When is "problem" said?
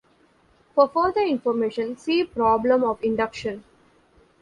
2.25-2.83